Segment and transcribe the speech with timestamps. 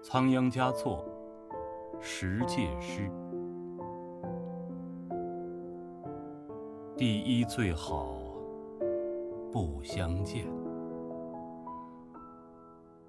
[0.00, 1.04] 仓央嘉措
[2.00, 3.10] 《十戒诗》：
[6.96, 8.16] 第一最好
[9.52, 10.46] 不相见，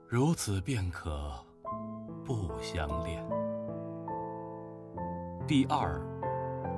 [0.07, 1.31] 如此便可
[2.25, 3.23] 不相恋；
[5.47, 6.01] 第二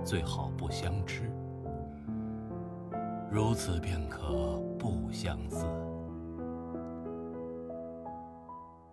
[0.04, 1.32] 最好不相知，
[3.32, 5.66] 如此便可不相思。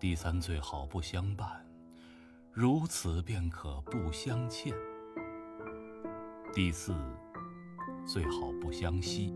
[0.01, 1.49] 第三最好不相伴，
[2.53, 4.73] 如此便可不相欠；
[6.55, 6.95] 第四
[8.07, 9.35] 最好不相惜，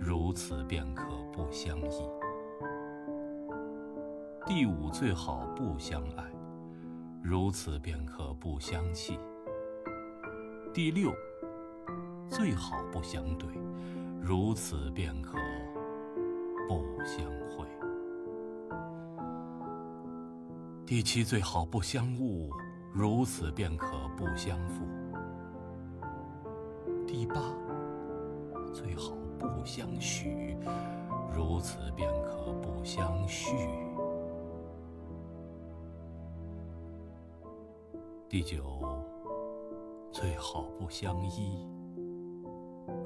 [0.00, 2.02] 如此便可不相依；
[4.44, 6.28] 第五最好不相爱，
[7.22, 9.14] 如此便可不相弃；
[10.74, 11.14] 第六
[12.28, 13.48] 最好不相对，
[14.20, 15.38] 如此便可
[16.68, 17.39] 不相
[20.90, 22.50] 第七最好不相误，
[22.92, 24.82] 如此便可不相负；
[27.06, 27.36] 第八
[28.74, 30.56] 最好不相许，
[31.32, 33.52] 如此便可不相续；
[38.28, 38.82] 第九
[40.10, 41.68] 最好不相依，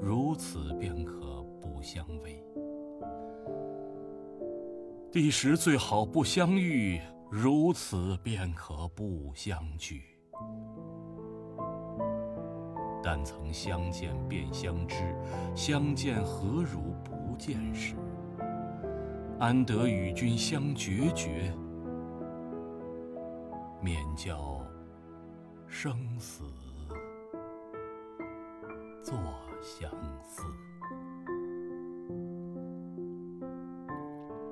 [0.01, 2.35] 如此便可不相偎；
[5.11, 6.99] 第十最好不相遇。
[7.29, 10.03] 如此便可不相聚。
[13.03, 15.15] 但曾相见便相知，
[15.55, 17.95] 相见何如不见时？
[19.39, 21.53] 安得与君相决绝，
[23.81, 24.61] 免教
[25.67, 26.43] 生死
[29.03, 29.13] 作
[29.61, 29.91] 相
[30.23, 30.41] 思。